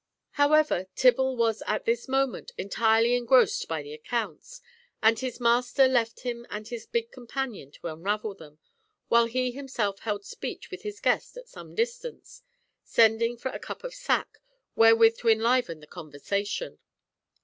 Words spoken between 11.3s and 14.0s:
at some distance—sending for a cup of